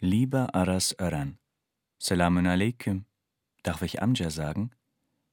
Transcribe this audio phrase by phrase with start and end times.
[0.00, 1.38] Lieber Aras Öran,
[1.98, 3.04] Salamun alaikum.
[3.64, 4.70] Darf ich Amja sagen?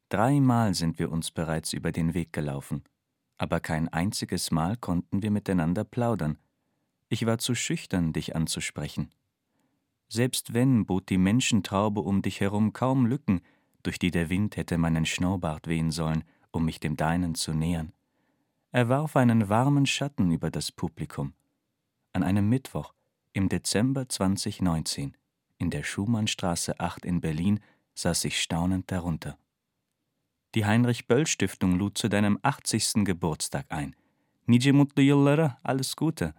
[0.10, 2.84] Dreimal sind wir uns bereits über den Weg gelaufen,
[3.38, 6.40] aber kein einziges Mal konnten wir miteinander plaudern.
[7.10, 9.14] Ich war zu schüchtern, dich anzusprechen.
[10.08, 13.42] Selbst wenn, bot die Menschentraube um dich herum kaum Lücken,
[13.84, 17.94] durch die der Wind hätte meinen Schnurrbart wehen sollen, um mich dem deinen zu nähern.
[18.72, 21.36] Er warf einen warmen Schatten über das Publikum.
[22.14, 22.95] An einem Mittwoch,
[23.36, 25.16] im Dezember 2019,
[25.58, 27.60] in der Schumannstraße 8 in Berlin,
[27.94, 29.38] saß ich staunend darunter.
[30.56, 33.04] Die Heinrich-Böll-Stiftung lud zu deinem 80.
[33.04, 33.94] Geburtstag ein.
[34.46, 36.34] Nice yıllara, alles Gute.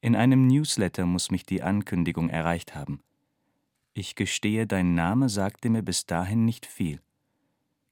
[0.00, 3.00] In einem Newsletter muss mich die Ankündigung erreicht haben.
[3.92, 7.00] Ich gestehe, dein Name sagte mir bis dahin nicht viel.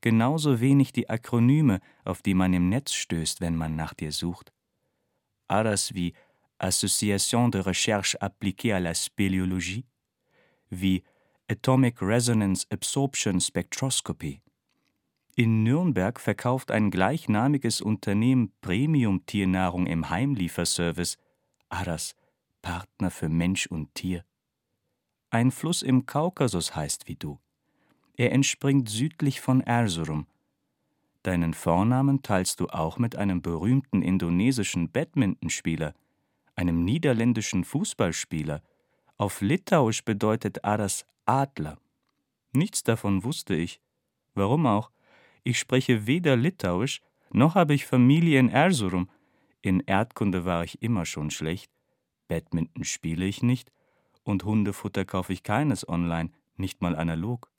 [0.02, 4.52] Genauso wenig die Akronyme, auf die man im Netz stößt, wenn man nach dir sucht.
[5.49, 6.15] ARAS wie
[6.61, 9.85] Association de Recherche Appliquée à la Spéléologie,
[10.71, 11.03] wie
[11.49, 14.41] Atomic Resonance Absorption Spectroscopy.
[15.37, 21.17] In Nürnberg verkauft ein gleichnamiges Unternehmen Premium-Tiernahrung im Heimlieferservice,
[21.69, 22.15] ARAS,
[22.63, 24.24] Partner für Mensch und Tier.
[25.30, 27.39] Ein Fluss im Kaukasus heißt wie du.
[28.17, 30.27] Er entspringt südlich von Erzurum.
[31.23, 35.95] Deinen Vornamen teilst du auch mit einem berühmten indonesischen Badmintonspieler,
[36.61, 38.63] einem niederländischen Fußballspieler.
[39.16, 41.79] Auf Litauisch bedeutet Aras Adler.
[42.52, 43.80] Nichts davon wusste ich.
[44.35, 44.91] Warum auch?
[45.43, 47.01] Ich spreche weder Litauisch,
[47.33, 49.09] noch habe ich Familie in Erzurum.
[49.63, 51.71] In Erdkunde war ich immer schon schlecht.
[52.29, 53.73] Badminton spiele ich nicht
[54.23, 57.51] und Hundefutter kaufe ich keines online, nicht mal analog.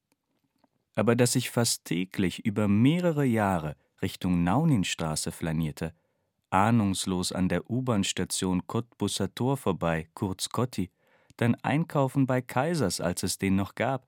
[0.94, 5.96] Aber dass ich fast täglich über mehrere Jahre Richtung Nauninstraße flanierte,
[6.52, 10.92] ahnungslos an der U-Bahn-Station Cottbusser Tor vorbei, kurz Cotti,
[11.38, 14.08] dann einkaufen bei Kaisers, als es den noch gab,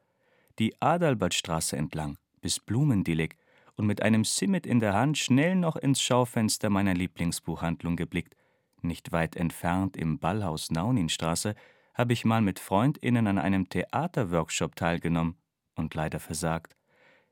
[0.59, 3.35] die Adalbertstraße entlang bis Blumendillig
[3.75, 8.35] und mit einem Simmet in der Hand schnell noch ins Schaufenster meiner Lieblingsbuchhandlung geblickt.
[8.81, 11.55] Nicht weit entfernt im Ballhaus Nauninstraße
[11.95, 15.37] habe ich mal mit FreundInnen an einem Theaterworkshop teilgenommen
[15.75, 16.75] und leider versagt.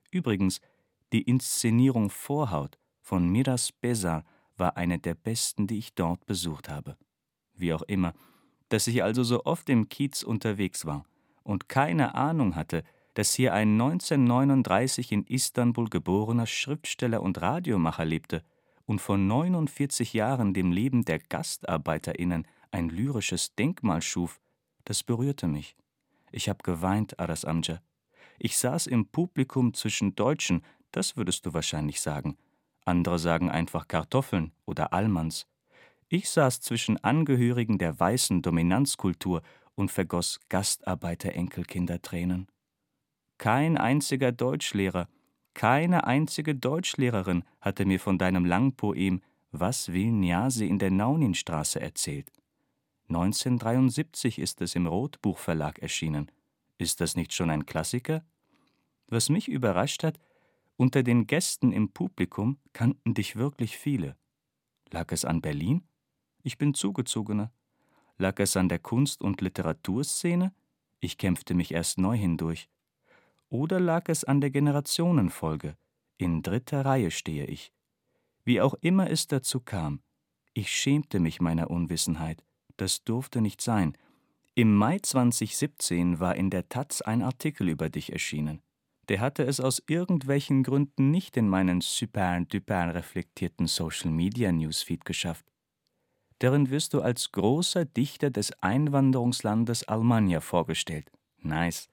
[0.10, 0.62] Übrigens,
[1.14, 4.24] die Inszenierung Vorhaut von Miras Besar
[4.62, 6.96] war eine der besten, die ich dort besucht habe.
[7.54, 8.14] Wie auch immer,
[8.70, 11.04] dass ich also so oft im Kiez unterwegs war
[11.44, 12.84] und keine Ahnung hatte,
[13.16, 18.44] dass hier ein 1939 in Istanbul geborener Schriftsteller und Radiomacher lebte
[18.86, 24.40] und vor 49 Jahren dem Leben der GastarbeiterInnen ein lyrisches Denkmal schuf,
[24.86, 25.76] das berührte mich.
[26.32, 27.82] Ich habe geweint, Aras Amja.
[28.40, 32.38] Ich saß im Publikum zwischen Deutschen, das würdest du wahrscheinlich sagen.
[32.86, 35.48] Andere sagen einfach Kartoffeln oder Allmanns.
[36.10, 39.42] Ich saß zwischen Angehörigen der weißen Dominanzkultur
[39.76, 42.48] und vergoss Gastarbeiter-Enkelkindertränen.
[43.38, 45.08] Kein einziger Deutschlehrer,
[45.54, 49.22] keine einzige Deutschlehrerin hatte mir von deinem Langpoem
[49.52, 52.32] Was will Niase in der Nauninstraße erzählt.
[53.10, 56.32] 1973 ist es im Rotbuch Verlag erschienen.
[56.78, 58.24] Ist das nicht schon ein Klassiker?
[59.08, 60.18] Was mich überrascht hat,
[60.82, 64.18] unter den Gästen im Publikum kannten dich wirklich viele.
[64.90, 65.84] Lag es an Berlin?
[66.42, 67.52] Ich bin Zugezogener.
[68.18, 70.52] Lag es an der Kunst- und Literaturszene?
[71.00, 72.68] Ich kämpfte mich erst neu hindurch.
[73.50, 75.78] Oder lag es an der Generationenfolge?
[76.18, 77.72] In dritter Reihe stehe ich.
[78.44, 80.02] Wie auch immer es dazu kam,
[80.56, 82.44] ich schämte mich meiner Unwissenheit.
[82.78, 83.96] Das durfte nicht sein.
[84.56, 88.64] Im Mai 2017 war in der Taz ein Artikel über dich erschienen.
[89.10, 95.06] Der hatte es aus irgendwelchen Gründen nicht in meinen super duper reflektierten Social Media Newsfeed
[95.06, 95.46] geschafft.
[96.40, 101.12] Darin wirst du als großer Dichter des Einwanderungslandes Almania vorgestellt.
[101.38, 101.88] Nice.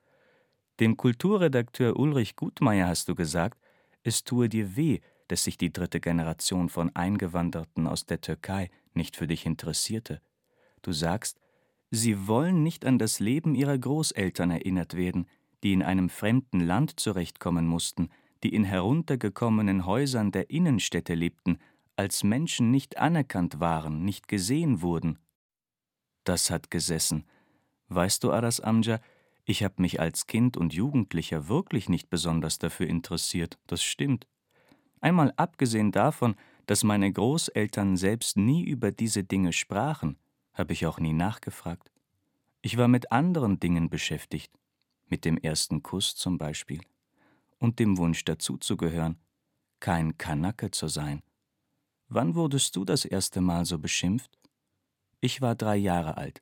[0.80, 3.58] Dem Kulturredakteur Ulrich Gutmeier hast du gesagt,
[4.04, 9.16] es tue dir weh, dass sich die dritte Generation von Eingewanderten aus der Türkei nicht
[9.16, 10.22] für dich interessierte.
[10.82, 11.41] Du sagst,
[11.91, 15.27] sie wollen nicht an das Leben ihrer Großeltern erinnert werden,
[15.63, 18.10] die in einem fremden Land zurechtkommen mussten,
[18.43, 21.59] die in heruntergekommenen Häusern der Innenstädte lebten,
[21.97, 25.19] als Menschen nicht anerkannt waren, nicht gesehen wurden.
[26.25, 27.25] Das hat gesessen.
[27.89, 29.01] Weißt du, Aras Amja,
[29.45, 34.27] ich habe mich als Kind und Jugendlicher wirklich nicht besonders dafür interessiert, das stimmt.
[35.01, 36.34] Einmal abgesehen davon,
[36.66, 40.19] dass meine Großeltern selbst nie über diese Dinge sprachen,
[40.53, 41.91] habe ich auch nie nachgefragt.
[42.60, 44.53] Ich war mit anderen Dingen beschäftigt,
[45.10, 46.81] mit dem ersten Kuss zum Beispiel
[47.59, 49.19] und dem Wunsch dazuzugehören,
[49.81, 51.22] kein Kanacke zu sein.
[52.09, 54.39] Wann wurdest du das erste Mal so beschimpft?
[55.21, 56.41] Ich war drei Jahre alt.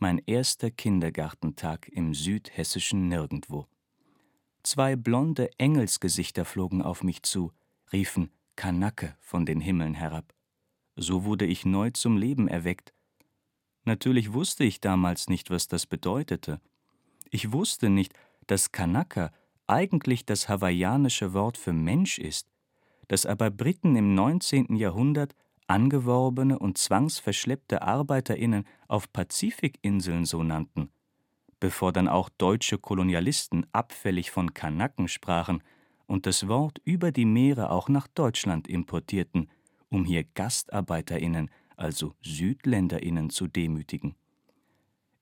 [0.00, 3.66] mein erster Kindergartentag im südhessischen Nirgendwo.
[4.62, 7.52] Zwei blonde Engelsgesichter flogen auf mich zu,
[7.92, 10.34] riefen Kanacke von den Himmeln herab.
[10.96, 12.94] So wurde ich neu zum Leben erweckt.
[13.84, 16.60] Natürlich wusste ich damals nicht, was das bedeutete.
[17.30, 18.12] Ich wusste nicht,
[18.46, 19.32] dass Kanaka
[19.66, 22.48] eigentlich das hawaiianische Wort für Mensch ist,
[23.06, 24.74] dass aber Briten im 19.
[24.74, 25.34] Jahrhundert
[25.68, 30.90] angeworbene und zwangsverschleppte ArbeiterInnen auf Pazifikinseln so nannten,
[31.60, 35.62] bevor dann auch deutsche Kolonialisten abfällig von Kanaken sprachen
[36.06, 39.48] und das Wort über die Meere auch nach Deutschland importierten,
[39.88, 44.16] um hier GastarbeiterInnen, also SüdländerInnen, zu demütigen.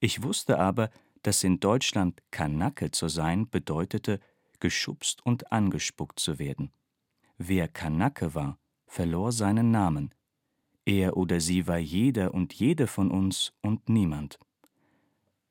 [0.01, 0.91] Ich wusste aber,
[1.29, 4.19] dass in Deutschland Kanake zu sein bedeutete,
[4.61, 6.71] geschubst und angespuckt zu werden.
[7.37, 10.15] Wer Kanake war, verlor seinen Namen.
[10.87, 14.39] Er oder sie war jeder und jede von uns und niemand.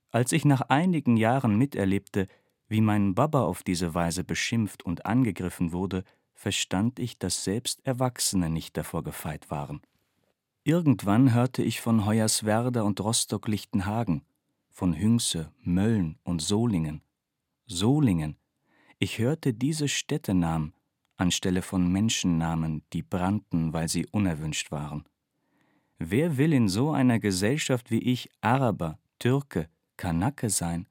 [0.09, 2.25] Als ich nach einigen Jahren miterlebte,
[2.67, 6.03] wie mein Baba auf diese Weise beschimpft und angegriffen wurde,
[6.33, 9.81] verstand ich, dass selbst Erwachsene nicht davor gefeit waren.
[10.63, 14.23] Irgendwann hörte ich von Hoyerswerda und Rostock-Lichtenhagen,
[14.77, 17.01] von Hünxe, Mölln und Solingen.
[17.65, 18.37] Solingen.
[18.99, 20.75] Ich hörte diese Städtenamen
[21.15, 25.05] anstelle von Menschennamen, die brannten, weil sie unerwünscht waren.
[25.97, 30.85] Wer will in so einer Gesellschaft wie ich Araber, Türke, Kanake sein?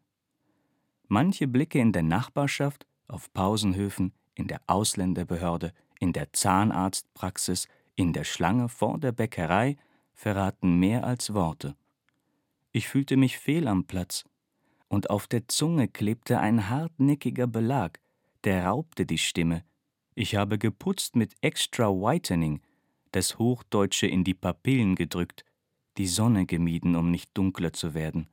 [1.07, 8.25] Manche Blicke in der Nachbarschaft, auf Pausenhöfen, in der Ausländerbehörde, in der Zahnarztpraxis, in der
[8.25, 9.77] Schlange vor der Bäckerei
[10.13, 11.77] verraten mehr als Worte.
[12.77, 14.27] Ich fühlte mich fehl am Platz,
[14.89, 18.01] und auf der Zunge klebte ein hartnäckiger Belag,
[18.45, 19.65] der raubte die Stimme.
[20.15, 22.61] Ich habe geputzt mit Extra Whitening,
[23.13, 25.47] das Hochdeutsche in die Papillen gedrückt,
[25.97, 28.29] die Sonne gemieden, um nicht dunkler zu werden,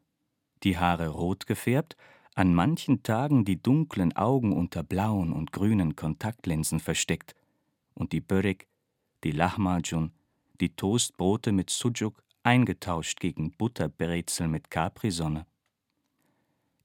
[0.63, 1.95] die Haare rot gefärbt,
[2.35, 7.33] an manchen Tagen die dunklen Augen unter blauen und grünen Kontaktlinsen versteckt.
[7.93, 8.67] Und die Börek,
[9.23, 10.11] die Lahmacun,
[10.59, 15.45] die Toastbrote mit Sujuk eingetauscht gegen Butterbrezel mit Capri-Sonne.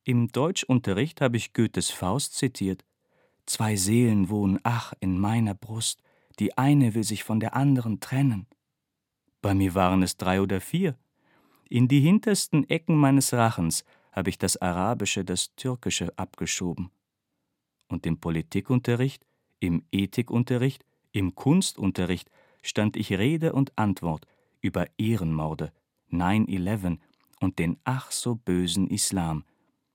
[0.05, 2.85] Im Deutschunterricht habe ich Goethes Faust zitiert.
[3.47, 6.03] Zwei Seelen wohnen, ach, in meiner Brust,
[6.39, 8.47] die eine will sich von der anderen trennen.
[9.43, 10.97] Bei mir waren es drei oder vier.
[11.69, 16.91] In die hintersten Ecken meines Rachens habe ich das Arabische, das Türkische abgeschoben.
[17.89, 19.27] Und im Politikunterricht,
[19.61, 22.31] im Ethikunterricht, im Kunstunterricht
[22.63, 24.27] stand ich Rede und Antwort
[24.61, 25.73] über Ehrenmorde,
[26.11, 26.99] 9-11
[27.41, 29.45] und den ach so bösen Islam,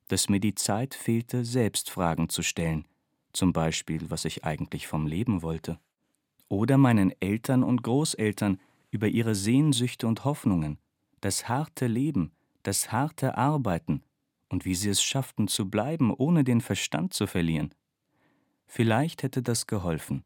[0.08, 2.88] dass mir die Zeit fehlte, selbst Fragen zu stellen,
[3.34, 5.80] zum Beispiel, was ich eigentlich vom Leben wollte.
[6.50, 8.60] Oder meinen Eltern und Großeltern
[8.92, 10.78] über ihre Sehnsüchte und Hoffnungen,
[11.22, 12.32] das harte Leben,
[12.64, 14.04] das harte Arbeiten
[14.50, 17.74] und wie sie es schafften zu bleiben, ohne den Verstand zu verlieren.
[18.68, 20.24] Vielleicht hätte das geholfen,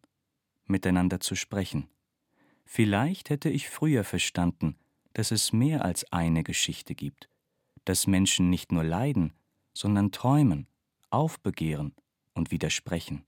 [0.66, 1.88] miteinander zu sprechen
[2.69, 4.75] Vielleicht hätte ich früher verstanden,
[5.14, 7.30] dass es mehr als eine Geschichte gibt,
[7.86, 9.31] dass Menschen nicht nur leiden,
[9.74, 10.68] sondern träumen,
[11.10, 11.96] aufbegehren
[12.34, 13.24] und widersprechen.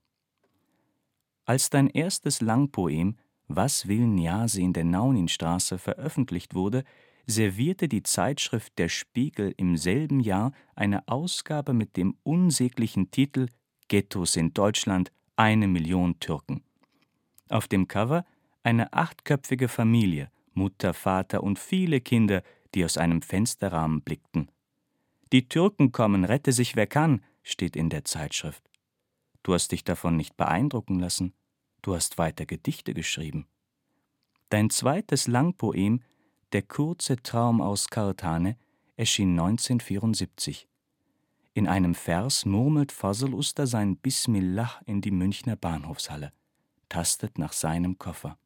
[1.46, 3.16] Als dein erstes Langpoem
[3.48, 6.84] Was will Niase in der Nauninstraße veröffentlicht wurde,
[7.26, 13.48] servierte die Zeitschrift Der Spiegel im selben Jahr eine Ausgabe mit dem unsäglichen Titel
[13.88, 16.62] Ghettos in Deutschland, eine Million Türken.
[17.48, 18.26] Auf dem Cover
[18.62, 22.42] eine achtköpfige Familie, Mutter, Vater und viele Kinder,
[22.74, 24.50] die aus einem Fensterrahmen blickten.
[25.32, 28.62] Die Türken kommen, rette sich wer kann, steht in der Zeitschrift.
[29.42, 31.32] Du hast dich davon nicht beeindrucken lassen,
[31.82, 33.46] du hast weiter Gedichte geschrieben.
[34.50, 36.02] Dein zweites Langpoem,
[36.52, 38.56] Der kurze Traum aus Kartane,
[38.96, 40.66] erschien 1974.
[41.54, 46.32] In einem Vers murmelt Fazl Uster sein Bismillah in die Münchner Bahnhofshalle,
[46.88, 48.36] tastet nach seinem Koffer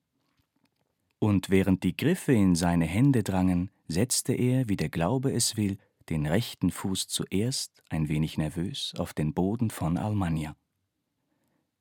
[1.19, 5.79] und während die Griffe in seine Hände drangen, setzte er, wie der Glaube es will,
[6.09, 10.57] den rechten Fuß zuerst, ein wenig nervös, auf den Boden von Almania.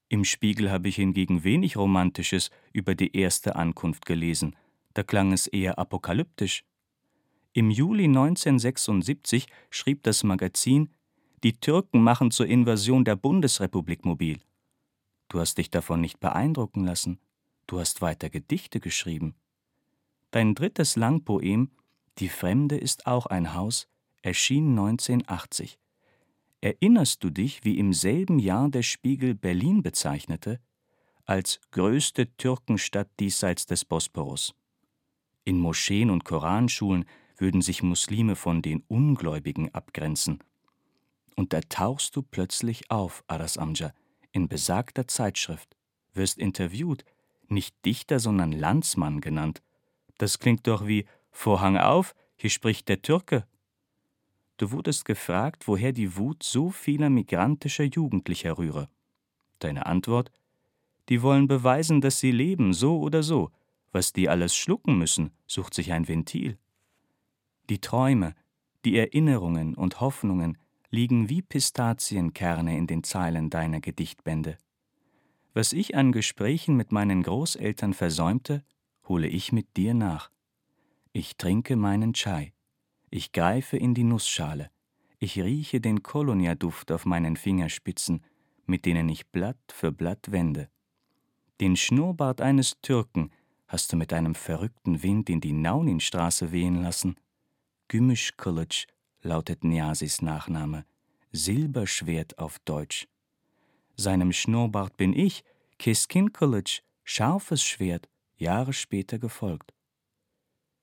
[0.10, 4.56] Im Spiegel habe ich hingegen wenig Romantisches über die erste Ankunft gelesen,
[4.94, 6.64] da klang es eher apokalyptisch.
[7.54, 10.90] Im Juli 1976 schrieb das Magazin
[11.44, 14.40] Die Türken machen zur Invasion der Bundesrepublik mobil.
[15.30, 17.20] Du hast dich davon nicht beeindrucken lassen.
[17.68, 19.36] Du hast weiter Gedichte geschrieben.
[20.32, 21.72] Dein drittes Langpoem
[22.20, 23.88] Die Fremde ist auch ein Haus
[24.24, 25.78] erschien 1980.
[26.62, 30.60] Erinnerst du dich, wie im selben Jahr der Spiegel Berlin bezeichnete?
[31.26, 34.56] Als größte Türkenstadt diesseits des Bosporus.
[35.44, 37.06] In Moscheen und Koranschulen
[37.38, 40.40] würden sich Muslime von den Ungläubigen abgrenzen.
[41.36, 43.94] Und da tauchst du plötzlich auf, Aras Amja,
[44.32, 45.76] in besagter Zeitschrift,
[46.14, 47.04] wirst interviewt,
[47.54, 49.62] nicht Dichter, sondern Landsmann genannt.
[50.18, 53.46] Das klingt doch wie Vorhang auf, hier spricht der Türke.
[54.58, 58.90] Du wurdest gefragt, woher die Wut so vieler migrantischer Jugendlicher rühre.
[59.60, 60.32] Deine Antwort?
[61.10, 63.52] Die wollen beweisen, dass sie leben, so oder so.
[63.92, 66.58] Was die alles schlucken müssen, sucht sich ein Ventil.
[67.70, 68.36] Die Träume,
[68.86, 70.58] die Erinnerungen und Hoffnungen
[70.90, 74.58] liegen wie Pistazienkerne in den Zeilen deiner Gedichtbände.
[75.54, 78.64] Was ich an Gesprächen mit meinen Großeltern versäumte,
[79.08, 80.32] hole ich mit dir nach.
[81.12, 82.54] Ich trinke meinen Chai.
[83.12, 84.72] Ich greife in die Nussschale.
[85.20, 88.24] Ich rieche den Kolonia-Duft auf meinen Fingerspitzen,
[88.66, 90.70] mit denen ich Blatt für Blatt wende.
[91.62, 93.30] Den Schnurrbart eines Türken
[93.68, 97.16] hast du mit einem verrückten Wind in die Nauninstraße wehen lassen.
[97.90, 98.88] Gümüş Kılıç
[99.22, 100.86] lautet Niasis Nachname,
[101.32, 103.08] Silberschwert auf Deutsch.
[103.96, 105.44] Seinem Schnurrbart bin ich,
[105.78, 109.74] Keskin Kılıç, scharfes Schwert, Jahre später gefolgt.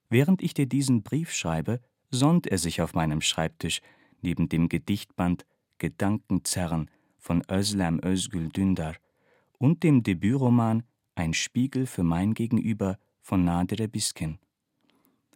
[0.08, 3.80] Während ich dir diesen Brief schreibe, sonnt er sich auf meinem Schreibtisch
[4.22, 5.46] neben dem Gedichtband
[5.78, 8.96] Gedankenzerren von Özlem Özgül Dündar
[9.58, 10.82] und dem Debütroman
[11.14, 14.38] Ein Spiegel für mein Gegenüber von Nadire Biskin.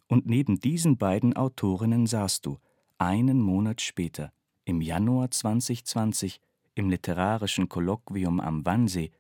[0.09, 2.59] Und neben diesen beiden Autorinnen saßt du,
[2.99, 4.33] einen Monat später,
[4.64, 6.40] im Januar 2020,
[6.75, 9.11] im literarischen Kolloquium am Wannsee.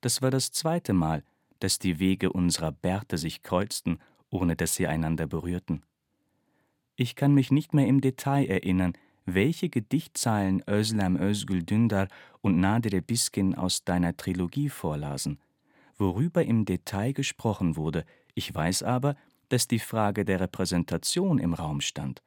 [0.00, 1.22] Das war das zweite Mal,
[1.58, 3.98] dass die Wege unserer Bärte sich kreuzten,
[4.30, 5.82] ohne dass sie einander berührten.
[6.96, 8.94] Ich kann mich nicht mehr im Detail erinnern,
[9.26, 12.08] welche Gedichtzeilen Özlem Özgül Dündar
[12.40, 15.38] und Nadire Biskin aus deiner Trilogie vorlasen,
[15.96, 18.04] worüber im Detail gesprochen wurde.
[18.34, 19.16] Ich weiß aber,
[19.48, 22.22] dass die Frage der Repräsentation im Raum stand.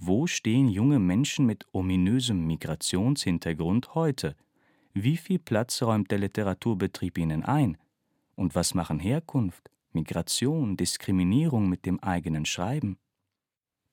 [0.00, 4.36] Wo stehen junge Menschen mit ominösem Migrationshintergrund heute?
[4.94, 7.76] Wie viel Platz räumt der Literaturbetrieb ihnen ein?
[8.36, 12.96] Und was machen Herkunft, Migration, Diskriminierung mit dem eigenen Schreiben?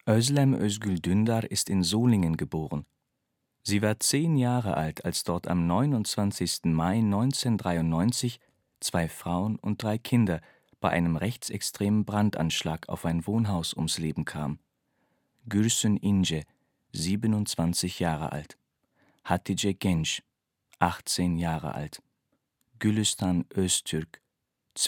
[0.07, 2.85] Özlem Özgül Dündar ist in Solingen geboren.
[3.63, 6.65] Sie war zehn Jahre alt, als dort am 29.
[6.65, 8.39] Mai 1993
[8.79, 10.39] zwei Frauen und drei Kinder
[10.79, 14.59] bei einem rechtsextremen Brandanschlag auf ein Wohnhaus ums Leben kamen.
[15.47, 16.43] Gürsün Ince,
[16.93, 18.57] 27 Jahre alt.
[19.23, 20.21] Hatice Genç,
[20.79, 21.99] 18 Jahre alt.
[22.79, 24.21] Gülistan Öztürk,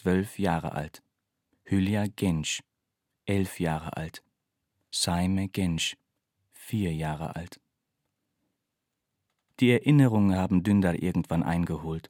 [0.05, 1.01] 12 Jahre alt.
[1.65, 2.61] Hülya Genç,
[3.27, 4.23] 11 Jahre alt.
[4.91, 5.95] Saime Genç,
[6.53, 7.59] vier Jahre alt.
[9.59, 12.09] Die Erinnerungen haben Dündar irgendwann eingeholt.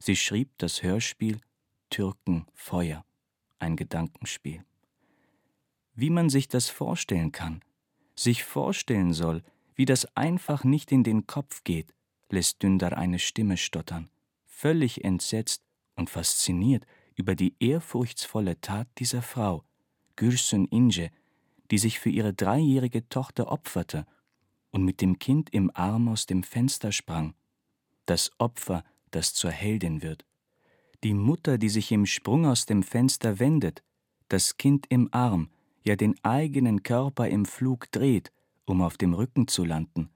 [0.00, 1.40] Sie schrieb das Hörspiel
[1.90, 3.04] Türken Feuer,
[3.60, 4.64] ein Gedankenspiel.
[5.94, 7.62] Wie man sich das vorstellen kann,
[8.18, 9.42] sich vorstellen soll,
[9.74, 11.94] wie das einfach nicht in den Kopf geht,
[12.30, 14.10] lässt Dündar eine Stimme stottern,
[14.44, 15.62] völlig entsetzt
[15.94, 16.84] und fasziniert
[17.14, 19.64] über die ehrfurchtsvolle Tat dieser Frau,
[20.16, 21.10] Gürsün Ince,
[21.70, 24.06] die sich für ihre dreijährige Tochter opferte
[24.70, 27.34] und mit dem Kind im Arm aus dem Fenster sprang.
[28.06, 30.24] Das Opfer, das zur Heldin wird.
[31.04, 33.82] Die Mutter, die sich im Sprung aus dem Fenster wendet,
[34.28, 35.50] das Kind im Arm,
[35.82, 38.32] ja den eigenen Körper im Flug dreht,
[38.64, 40.10] um auf dem Rücken zu landen,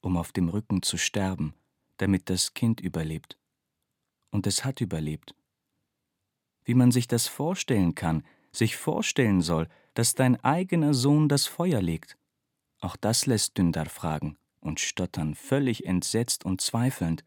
[0.00, 1.54] um auf dem Rücken zu sterben,
[1.96, 3.38] damit das Kind überlebt.
[4.30, 5.34] Und es hat überlebt.
[6.64, 11.80] Wie man sich das vorstellen kann, sich vorstellen soll, dass dein eigener Sohn das Feuer
[11.80, 12.16] legt.
[12.80, 17.24] Auch das lässt Dündar fragen und stottern, völlig entsetzt und zweifelnd.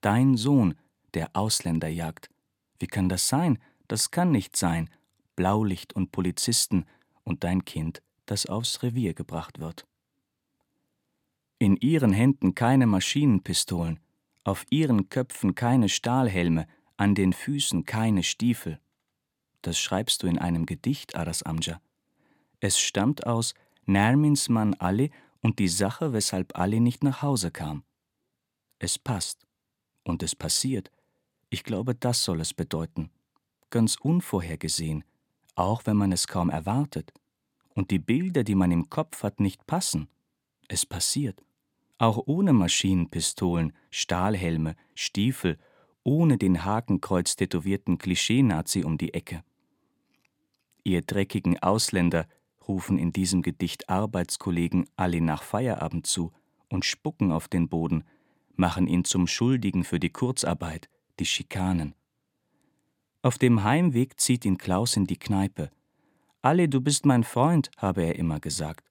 [0.00, 0.74] Dein Sohn,
[1.14, 2.30] der Ausländer jagt.
[2.78, 3.58] Wie kann das sein?
[3.88, 4.90] Das kann nicht sein.
[5.36, 6.84] Blaulicht und Polizisten
[7.24, 9.86] und dein Kind, das aufs Revier gebracht wird.
[11.58, 14.00] In ihren Händen keine Maschinenpistolen,
[14.44, 18.80] auf ihren Köpfen keine Stahlhelme, an den Füßen keine Stiefel.
[19.62, 21.80] Das schreibst du in einem Gedicht, Aras Amja.
[22.60, 23.54] Es stammt aus
[23.86, 25.10] Nermins Mann Ali
[25.40, 27.84] und die Sache, weshalb Ali nicht nach Hause kam.
[28.78, 29.46] Es passt.
[30.04, 30.90] Und es passiert.
[31.50, 33.10] Ich glaube, das soll es bedeuten.
[33.70, 35.04] Ganz unvorhergesehen,
[35.54, 37.12] auch wenn man es kaum erwartet.
[37.74, 40.08] Und die Bilder, die man im Kopf hat, nicht passen.
[40.68, 41.42] Es passiert.
[41.98, 45.58] Auch ohne Maschinenpistolen, Stahlhelme, Stiefel,
[46.04, 49.44] ohne den Hakenkreuz tätowierten Klischee-Nazi um die Ecke.
[50.84, 52.26] Ihr dreckigen Ausländer,
[52.66, 56.32] rufen in diesem Gedicht Arbeitskollegen alle nach Feierabend zu
[56.68, 58.04] und spucken auf den Boden,
[58.56, 60.88] machen ihn zum Schuldigen für die Kurzarbeit,
[61.20, 61.94] die Schikanen.
[63.22, 65.70] Auf dem Heimweg zieht ihn Klaus in die Kneipe.
[66.42, 68.90] Ali, du bist mein Freund, habe er immer gesagt.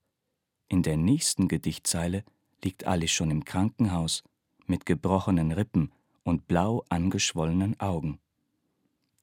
[0.69, 2.23] In der nächsten Gedichtzeile
[2.63, 4.23] liegt Ali schon im Krankenhaus
[4.67, 5.91] mit gebrochenen Rippen
[6.23, 8.19] und blau angeschwollenen Augen.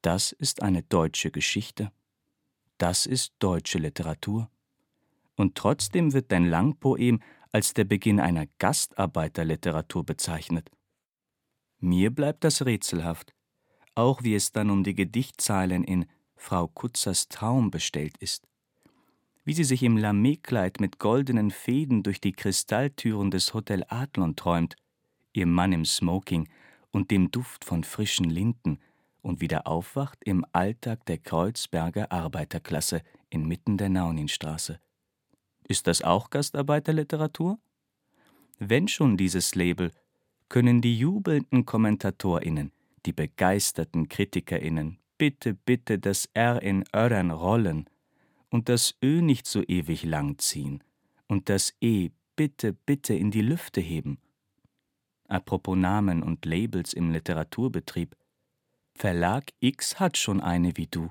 [0.02, 1.90] Das ist eine deutsche Geschichte.
[2.76, 4.50] Das ist deutsche Literatur.
[5.36, 10.70] Und trotzdem wird dein Langpoem als der Beginn einer Gastarbeiterliteratur bezeichnet.
[11.80, 13.32] Mir bleibt das rätselhaft,
[13.98, 18.46] auch wie es dann um die Gedichtzeilen in Frau Kutzers Traum bestellt ist.
[19.44, 24.76] Wie sie sich im Lamé-Kleid mit goldenen Fäden durch die Kristalltüren des Hotel Adlon träumt,
[25.32, 26.48] ihr Mann im Smoking
[26.92, 28.78] und dem Duft von frischen Linden
[29.20, 34.78] und wieder aufwacht im Alltag der Kreuzberger Arbeiterklasse inmitten der Nauninstraße.
[35.66, 37.58] Ist das auch Gastarbeiterliteratur?
[38.60, 39.90] Wenn schon dieses Label,
[40.48, 42.72] können die jubelnden KommentatorInnen,
[43.08, 47.88] die begeisterten KritikerInnen bitte, bitte das R in Örern rollen
[48.50, 50.84] und das Ö nicht so ewig lang ziehen
[51.26, 54.18] und das E bitte, bitte in die Lüfte heben.
[55.26, 58.14] Apropos Namen und Labels im Literaturbetrieb.
[58.94, 61.10] Verlag X hat schon eine wie du.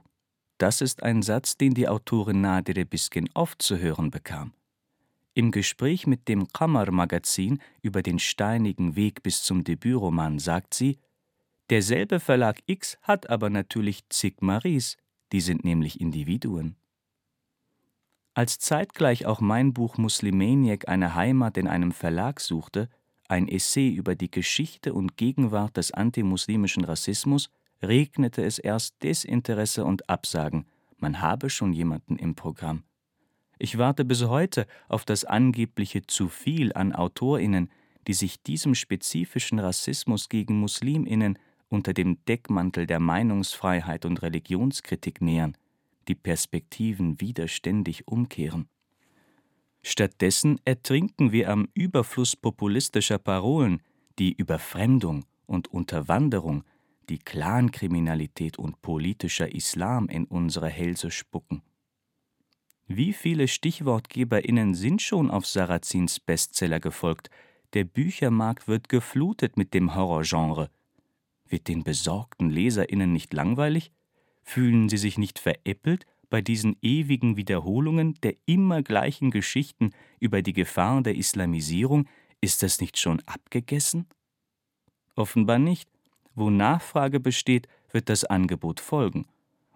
[0.60, 4.54] Das ist ein Satz, den die Autorin Nadir Biskin oft zu hören bekam.
[5.34, 11.00] Im Gespräch mit dem Kammer-Magazin über den steinigen Weg bis zum Debütroman sagt sie,
[11.70, 14.98] derselbe Verlag X hat aber natürlich zig Maries,
[15.32, 16.76] die sind nämlich Individuen.
[18.34, 22.88] Als zeitgleich auch mein Buch Muslimaniac eine Heimat in einem Verlag suchte,
[23.28, 27.50] ein Essay über die Geschichte und Gegenwart des antimuslimischen Rassismus,
[27.82, 32.84] regnete es erst Desinteresse und Absagen, man habe schon jemanden im Programm.
[33.60, 37.72] Ich warte bis heute auf das angebliche zu viel an AutorInnen,
[38.08, 41.38] die sich diesem spezifischen Rassismus gegen MuslimInnen
[41.70, 45.58] unter dem Deckmantel der Meinungsfreiheit und Religionskritik nähern,
[46.08, 48.70] die Perspektiven widerständig umkehren.
[49.84, 53.82] Stattdessen ertrinken wir am Überfluss populistischer Parolen,
[54.20, 56.64] die Überfremdung und Unterwanderung,
[57.10, 61.62] die Clankriminalität und politischer Islam in unsere Hälse spucken.
[62.88, 67.30] Wie viele StichwortgeberInnen sind schon auf Sarrazins Bestseller gefolgt?
[67.74, 70.70] Der Büchermarkt wird geflutet mit dem Horrorgenre.
[71.50, 73.92] Wird den besorgten LeserInnen nicht langweilig?
[74.44, 80.54] Fühlen sie sich nicht veräppelt bei diesen ewigen Wiederholungen der immer gleichen Geschichten über die
[80.54, 82.08] Gefahr der Islamisierung?
[82.42, 84.08] Ist das nicht schon abgegessen?
[85.16, 85.90] Offenbar nicht.
[86.36, 89.26] Wo Nachfrage besteht, wird das Angebot folgen.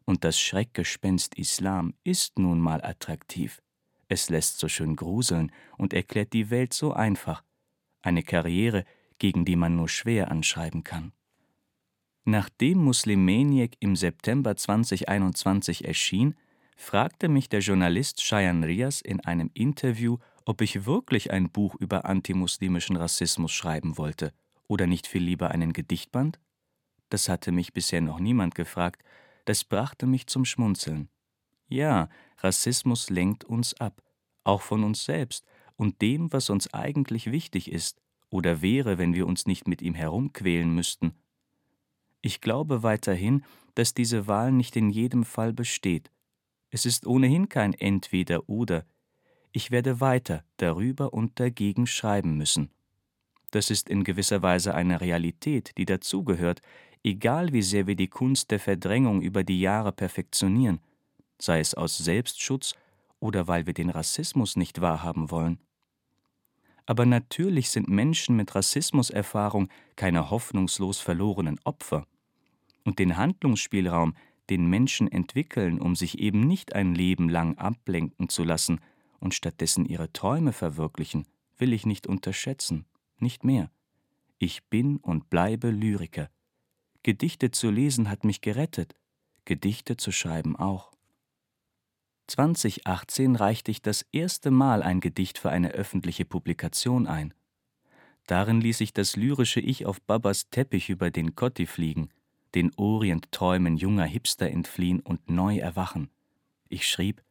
[0.06, 3.62] Und das Schreckgespenst Islam ist nun mal attraktiv.
[4.08, 7.44] Es lässt so schön gruseln und erklärt die Welt so einfach.
[8.02, 8.84] Eine Karriere,
[9.20, 11.14] gegen die man nur schwer anschreiben kann.
[12.24, 16.36] Nachdem Muslimaniac im September 2021 erschien,
[16.78, 22.06] fragte mich der Journalist Cheyenne Rias in einem Interview, ob ich wirklich ein Buch über
[22.06, 24.34] antimuslimischen Rassismus schreiben wollte
[24.68, 26.40] oder nicht viel lieber einen Gedichtband.
[27.10, 29.04] Das hatte mich bisher noch niemand gefragt,
[29.46, 31.10] das brachte mich zum Schmunzeln.
[31.68, 34.02] Ja, Rassismus lenkt uns ab,
[34.44, 39.26] auch von uns selbst und dem, was uns eigentlich wichtig ist oder wäre, wenn wir
[39.26, 41.16] uns nicht mit ihm herumquälen müssten.
[42.22, 43.44] Ich glaube weiterhin,
[43.76, 46.12] dass diese Wahl nicht in jedem Fall besteht.
[46.70, 48.86] Es ist ohnehin kein Entweder oder.
[49.52, 52.70] Ich werde weiter darüber und dagegen schreiben müssen.
[53.52, 56.62] Das ist in gewisser Weise eine Realität, die dazugehört,
[57.04, 60.80] egal wie sehr wir die Kunst der Verdrängung über die Jahre perfektionieren,
[61.38, 62.76] sei es aus Selbstschutz
[63.20, 65.60] oder weil wir den Rassismus nicht wahrhaben wollen.
[66.92, 72.06] Aber natürlich sind Menschen mit Rassismuserfahrung keine hoffnungslos verlorenen Opfer.
[72.84, 74.14] Und den Handlungsspielraum,
[74.50, 78.82] den Menschen entwickeln, um sich eben nicht ein Leben lang ablenken zu lassen
[79.22, 81.26] und stattdessen ihre Träume verwirklichen,
[81.58, 82.84] will ich nicht unterschätzen,
[83.20, 83.72] nicht mehr.
[84.38, 86.30] Ich bin und bleibe Lyriker,
[87.04, 88.96] Gedichte zu lesen hat mich gerettet,
[89.46, 90.91] Gedichte zu schreiben auch.
[92.32, 97.34] 2018 reichte ich das erste Mal ein Gedicht für eine öffentliche Publikation ein.
[98.26, 102.08] Darin ließ ich das lyrische Ich auf Babas Teppich über den Kotti fliegen,
[102.56, 106.10] den Orientträumen junger Hipster entfliehen und neu erwachen.
[106.70, 107.22] Ich schrieb,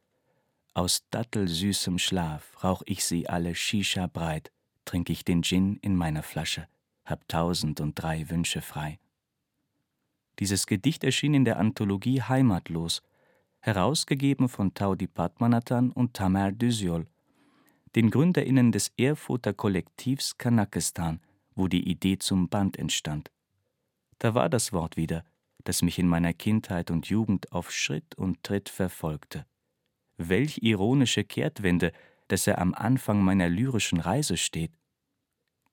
[0.75, 4.51] aus dattelsüßem Schlaf rauch ich sie alle Shisha breit,
[4.85, 6.67] trink ich den Gin in meiner Flasche,
[7.05, 8.99] hab tausend und drei Wünsche frei.
[10.37, 13.01] Dieses Gedicht erschien in der Anthologie Heimatlos,
[13.61, 17.07] herausgegeben von Taudi Padmanathan und Tamer Düsyol,
[17.95, 21.21] den GründerInnen des Erfurter Kollektivs Kanakistan,
[21.55, 23.31] wo die Idee zum Band entstand.
[24.19, 25.23] Da war das Wort wieder,
[25.63, 29.45] das mich in meiner Kindheit und Jugend auf Schritt und Tritt verfolgte.
[30.29, 31.91] welch ironische Kehrtwende,
[32.27, 34.71] dass er am Anfang meiner lyrischen Reise steht.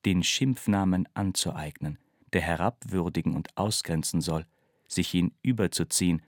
[0.05, 1.99] Den Schimpfnamen anzueignen,
[2.33, 4.47] der herabwürdigen und ausgrenzen soll,
[4.87, 6.23] sich ihn überzuziehen,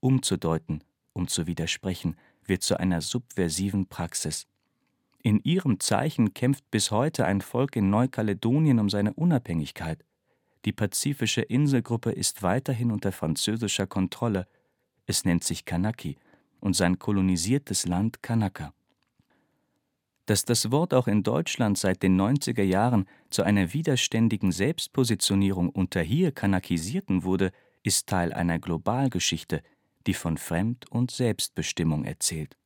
[0.00, 0.82] umzudeuten,
[1.16, 4.46] um zu widersprechen, wird zu einer subversiven Praxis.
[5.22, 10.04] In ihrem Zeichen kämpft bis heute ein Volk in Neukaledonien um seine Unabhängigkeit.
[10.64, 14.46] Die pazifische Inselgruppe ist weiterhin unter französischer Kontrolle.
[15.06, 16.16] Es nennt sich Kanaki
[16.60, 18.72] und sein kolonisiertes Land Kanaka.
[20.26, 26.02] Dass das Wort auch in Deutschland seit den 90er Jahren zu einer widerständigen Selbstpositionierung unter
[26.02, 27.52] hier Kanakisierten wurde,
[27.84, 29.62] ist Teil einer Globalgeschichte,
[30.06, 32.56] die von Fremd- und Selbstbestimmung erzählt.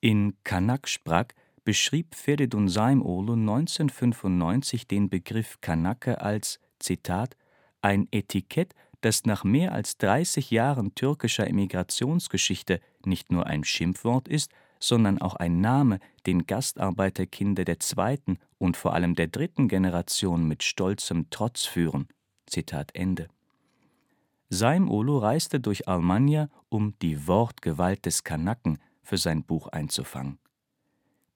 [0.00, 7.36] In Kanaksprak beschrieb Feridun Saimoğlu 1995 den Begriff Kanake als Zitat
[7.82, 14.52] ein Etikett, das nach mehr als 30 Jahren türkischer Emigrationsgeschichte nicht nur ein Schimpfwort ist,
[14.78, 20.62] sondern auch ein Name, den Gastarbeiterkinder der zweiten und vor allem der dritten Generation mit
[20.62, 22.08] stolzem Trotz führen.
[22.46, 23.28] Zitat Ende.
[24.48, 30.38] Saim Olo reiste durch Almania, um die Wortgewalt des Kanaken für sein Buch einzufangen.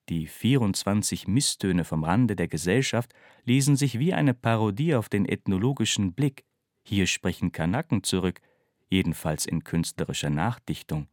[0.09, 3.12] Die 24 Misstöne vom Rande der Gesellschaft
[3.44, 6.44] lesen sich wie eine Parodie auf den ethnologischen Blick.
[6.83, 8.40] Hier sprechen Kanaken zurück,
[8.88, 11.09] jedenfalls in künstlerischer Nachdichtung.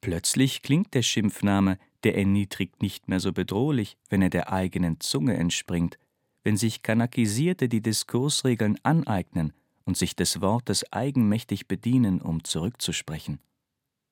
[0.00, 5.34] Plötzlich klingt der Schimpfname, der erniedrigt, nicht mehr so bedrohlich, wenn er der eigenen Zunge
[5.34, 5.98] entspringt,
[6.42, 9.52] wenn sich Kanakisierte die Diskursregeln aneignen
[9.84, 13.40] und sich des Wortes eigenmächtig bedienen, um zurückzusprechen.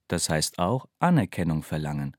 [0.08, 2.16] Das heißt auch Anerkennung verlangen.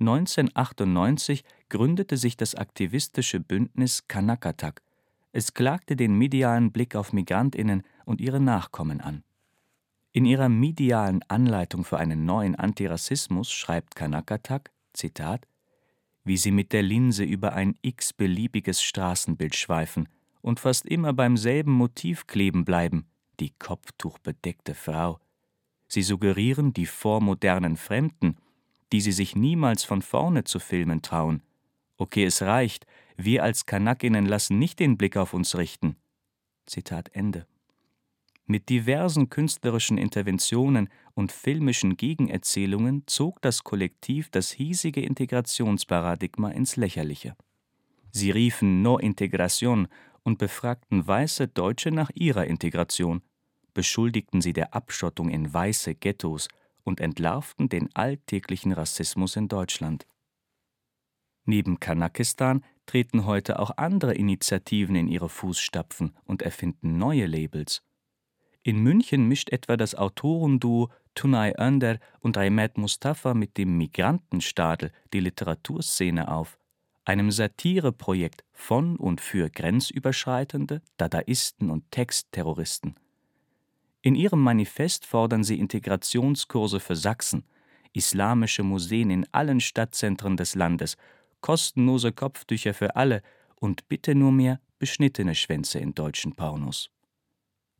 [0.00, 4.82] 1998 gründete sich das aktivistische Bündnis Kanakatak.
[5.32, 9.22] Es klagte den medialen Blick auf Migrantinnen und ihre Nachkommen an.
[10.12, 15.46] In ihrer medialen Anleitung für einen neuen Antirassismus schreibt Kanakatak, Zitat,
[16.24, 20.08] wie sie mit der Linse über ein x-beliebiges Straßenbild schweifen
[20.42, 23.06] und fast immer beim selben Motiv kleben bleiben,
[23.40, 25.20] die kopftuchbedeckte Frau.
[25.88, 28.36] Sie suggerieren die vormodernen Fremden,
[28.92, 31.42] die sie sich niemals von vorne zu filmen trauen.
[31.96, 35.96] Okay, es reicht, wir als Kanakinnen lassen nicht den Blick auf uns richten.
[36.66, 37.46] Zitat Ende.
[38.48, 47.34] Mit diversen künstlerischen Interventionen und filmischen Gegenerzählungen zog das Kollektiv das hiesige Integrationsparadigma ins Lächerliche.
[48.12, 49.88] Sie riefen No Integration
[50.26, 53.22] und befragten weiße Deutsche nach ihrer Integration,
[53.74, 56.48] beschuldigten sie der Abschottung in weiße Ghettos
[56.82, 60.04] und entlarvten den alltäglichen Rassismus in Deutschland.
[61.44, 67.82] Neben Kanakistan treten heute auch andere Initiativen in ihre Fußstapfen und erfinden neue Labels.
[68.64, 75.20] In München mischt etwa das Autorenduo Tunay Önder und Raymet Mustafa mit dem Migrantenstadel die
[75.20, 76.58] Literaturszene auf
[77.06, 82.96] einem Satireprojekt von und für grenzüberschreitende Dadaisten und Textterroristen.
[84.02, 87.44] In ihrem Manifest fordern sie Integrationskurse für Sachsen,
[87.92, 90.96] islamische Museen in allen Stadtzentren des Landes,
[91.40, 93.22] kostenlose Kopftücher für alle
[93.54, 96.90] und bitte nur mehr beschnittene Schwänze in deutschen Pornos.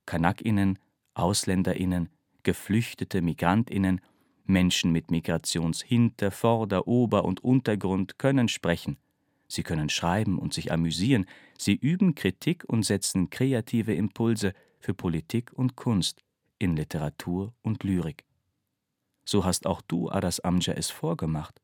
[0.07, 0.79] Kanakinnen,
[1.15, 2.11] Ausländerinnen,
[2.45, 4.01] Geflüchtete, Migrantinnen,
[4.45, 8.99] Menschen mit Migrationshinter-, Vorder-, Ober- und Untergrund können sprechen,
[9.49, 15.53] Sie können schreiben und sich amüsieren, sie üben Kritik und setzen kreative Impulse für Politik
[15.53, 16.25] und Kunst,
[16.59, 18.25] in Literatur und Lyrik.
[19.25, 21.61] So hast auch du, Adas Amja, es vorgemacht.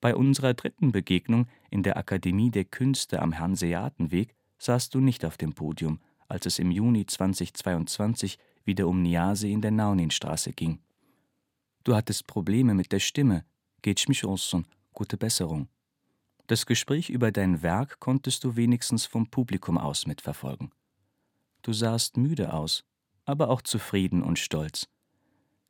[0.00, 5.36] Bei unserer dritten Begegnung in der Akademie der Künste am Hanseatenweg saßt du nicht auf
[5.36, 10.80] dem Podium, als es im Juni 2022 wieder um Niase in der Nauninstraße ging.
[11.84, 13.44] Du hattest Probleme mit der Stimme.
[13.82, 15.68] Geht mich olsun, gute Besserung.
[16.46, 20.70] Das Gespräch über dein Werk konntest du wenigstens vom Publikum aus mitverfolgen.
[21.62, 22.84] Du sahst müde aus,
[23.24, 24.88] aber auch zufrieden und stolz.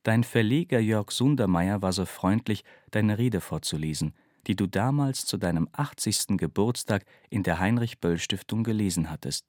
[0.02, 4.12] Dein Verleger Jörg Sundermeier war so freundlich, deine Rede vorzulesen,
[4.46, 6.36] die du damals zu deinem 80.
[6.36, 9.46] Geburtstag in der Heinrich-Böll-Stiftung gelesen hattest.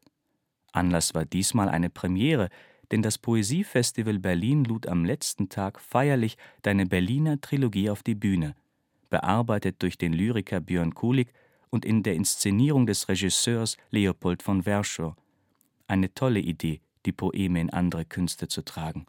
[0.71, 2.47] Anlass war diesmal eine Premiere,
[2.91, 8.55] denn das Poesiefestival Berlin lud am letzten Tag feierlich deine Berliner Trilogie auf die Bühne–
[9.09, 11.33] bearbeitet durch den Lyriker Björn Kulig
[11.69, 15.15] und in der Inszenierung des Regisseurs Leopold von Verschow.
[15.87, 19.05] Eine tolle Idee, die Poeme in andere Künste zu tragen.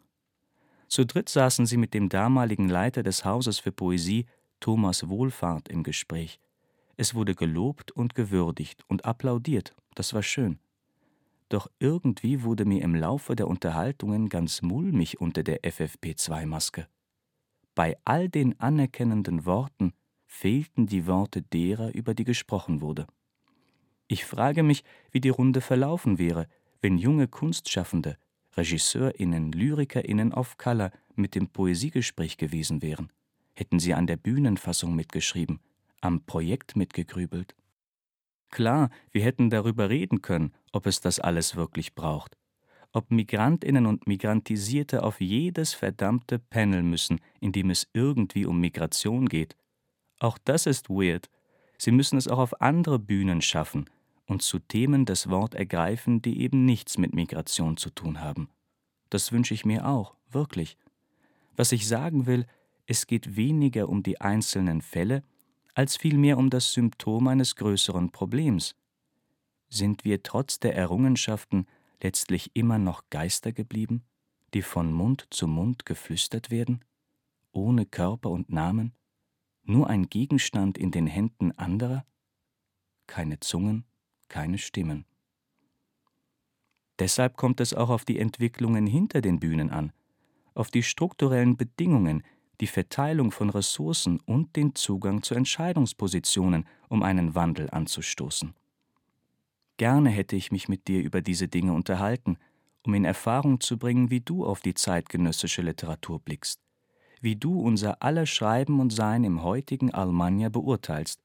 [0.87, 4.25] Zu dritt saßen sie mit dem damaligen Leiter des Hauses für Poesie,
[4.59, 6.39] Thomas Wohlfahrt, im Gespräch.
[6.97, 10.59] Es wurde gelobt und gewürdigt und applaudiert, das war schön.
[11.47, 16.87] Doch irgendwie wurde mir im Laufe der Unterhaltungen ganz mulmig unter der FFP2-Maske.
[17.79, 19.93] Bei all den anerkennenden Worten
[20.25, 23.07] fehlten die Worte derer, über die gesprochen wurde.
[24.09, 26.49] Ich frage mich, wie die Runde verlaufen wäre,
[26.81, 28.17] wenn junge Kunstschaffende,
[28.57, 33.13] RegisseurInnen, LyrikerInnen auf Color mit dem Poesiegespräch gewesen wären.
[33.53, 35.61] Hätten sie an der Bühnenfassung mitgeschrieben,
[36.01, 37.55] am Projekt mitgegrübelt?
[38.49, 42.35] Klar, wir hätten darüber reden können, ob es das alles wirklich braucht.
[42.91, 49.29] Ob Migrantinnen und Migrantisierte auf jedes verdammte Panel müssen, in dem es irgendwie um Migration
[49.29, 49.55] geht.
[50.19, 51.29] Auch das ist weird.
[51.77, 53.85] Sie müssen es auch auf andere Bühnen schaffen
[54.25, 58.49] und zu Themen das Wort ergreifen, die eben nichts mit Migration zu tun haben.
[59.09, 60.77] Das wünsche ich mir auch, wirklich.
[61.55, 62.45] Was ich sagen will,
[62.85, 65.23] es geht weniger um die einzelnen Fälle,
[65.73, 68.75] als vielmehr um das Symptom eines größeren Problems.
[69.69, 71.67] Sind wir trotz der Errungenschaften
[72.01, 74.03] letztlich immer noch Geister geblieben,
[74.53, 76.83] die von Mund zu Mund geflüstert werden,
[77.51, 78.93] ohne Körper und Namen,
[79.63, 82.05] nur ein Gegenstand in den Händen anderer?
[83.07, 83.85] Keine Zungen,
[84.27, 85.05] keine Stimmen.
[86.99, 89.93] Deshalb kommt es auch auf die Entwicklungen hinter den Bühnen an,
[90.53, 92.23] auf die strukturellen Bedingungen,
[92.59, 98.53] die Verteilung von Ressourcen und den Zugang zu Entscheidungspositionen, um einen Wandel anzustoßen.
[99.79, 102.37] Gerne hätte ich mich mit dir über diese Dinge unterhalten,
[102.85, 106.59] um in Erfahrung zu bringen, wie du auf die zeitgenössische Literatur blickst,
[107.21, 111.23] wie du unser aller Schreiben und Sein im heutigen Almania beurteilst.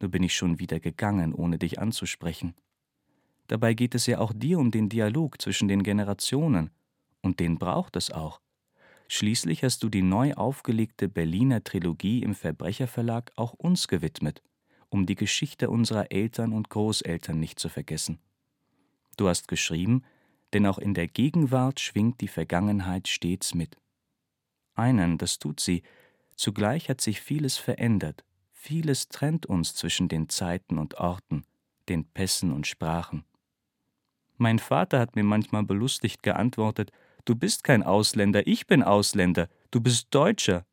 [0.00, 2.54] Nur bin ich schon wieder gegangen, ohne dich anzusprechen.
[3.46, 6.70] Dabei geht es ja auch dir um den Dialog zwischen den Generationen,
[7.22, 8.40] und den braucht es auch.
[9.06, 14.42] Schließlich hast du die neu aufgelegte Berliner Trilogie im Verbrecherverlag auch uns gewidmet,
[14.94, 18.20] um die Geschichte unserer Eltern und Großeltern nicht zu vergessen.
[19.16, 20.04] Du hast geschrieben,
[20.52, 23.76] denn auch in der Gegenwart schwingt die Vergangenheit stets mit.
[24.76, 25.82] Einen, das tut sie,
[26.36, 31.44] zugleich hat sich vieles verändert, vieles trennt uns zwischen den Zeiten und Orten,
[31.88, 33.24] den Pässen und Sprachen.
[34.36, 36.92] Mein Vater hat mir manchmal belustigt geantwortet,
[37.24, 40.66] Du bist kein Ausländer, ich bin Ausländer, du bist Deutscher.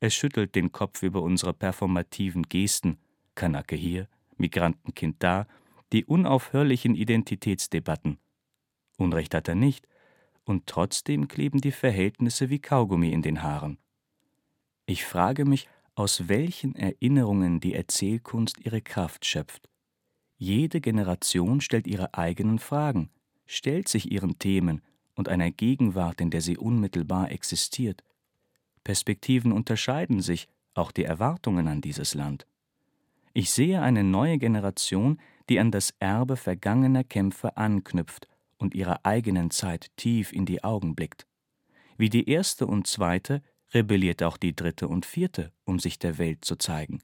[0.00, 2.98] Er schüttelt den Kopf über unsere performativen Gesten,
[3.38, 5.46] Kanake hier, Migrantenkind da,
[5.92, 8.18] die unaufhörlichen Identitätsdebatten.
[8.96, 9.86] Unrecht hat er nicht,
[10.44, 13.78] und trotzdem kleben die Verhältnisse wie Kaugummi in den Haaren.
[14.86, 19.68] Ich frage mich, aus welchen Erinnerungen die Erzählkunst ihre Kraft schöpft.
[20.36, 23.08] Jede Generation stellt ihre eigenen Fragen,
[23.46, 24.82] stellt sich ihren Themen
[25.14, 28.02] und einer Gegenwart, in der sie unmittelbar existiert.
[28.82, 32.47] Perspektiven unterscheiden sich, auch die Erwartungen an dieses Land.
[33.32, 39.50] Ich sehe eine neue Generation, die an das Erbe vergangener Kämpfe anknüpft und ihrer eigenen
[39.50, 41.26] Zeit tief in die Augen blickt.
[41.96, 43.42] Wie die erste und zweite
[43.74, 47.00] rebelliert auch die dritte und vierte, um sich der Welt zu zeigen.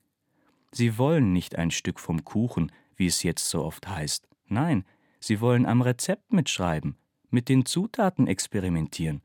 [0.72, 4.28] Sie wollen nicht ein Stück vom Kuchen, wie es jetzt so oft heißt.
[4.46, 4.84] Nein,
[5.20, 6.96] sie wollen am Rezept mitschreiben,
[7.30, 9.22] mit den Zutaten experimentieren.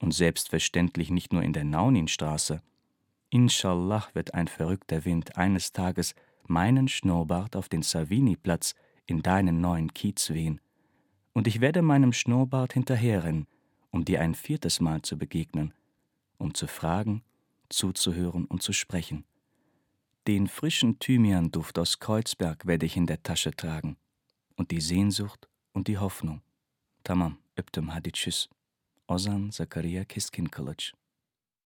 [0.00, 2.62] Und selbstverständlich nicht nur in der Nauninstraße.
[3.34, 6.14] Inshallah wird ein verrückter Wind eines Tages
[6.46, 10.60] meinen Schnurrbart auf den Savini-Platz in deinen neuen Kiez wehen.
[11.32, 13.48] Und ich werde meinem Schnurrbart hinterherrennen,
[13.90, 15.74] um dir ein viertes Mal zu begegnen,
[16.38, 17.24] um zu fragen,
[17.70, 19.24] zuzuhören und zu sprechen.
[20.28, 23.96] Den frischen Thymianduft aus Kreuzberg werde ich in der Tasche tragen
[24.54, 26.40] und die Sehnsucht und die Hoffnung.
[27.02, 28.48] Tamam, öptüm hadi çüz.
[29.08, 30.92] Ozan Zakariya Keskin Kılıç